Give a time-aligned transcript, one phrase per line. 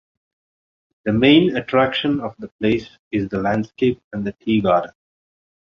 [1.05, 4.93] The main attraction of the place is the landscape and the tea garden.